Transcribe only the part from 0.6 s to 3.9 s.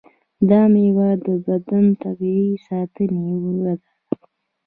میوه د بدن طبیعي ساتندوی ده.